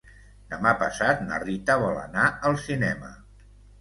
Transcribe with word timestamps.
Demà 0.53 0.69
passat 0.83 1.21
na 1.27 1.39
Rita 1.45 1.77
vol 1.85 1.99
anar 2.05 2.25
al 2.51 2.59
cinema. 2.67 3.13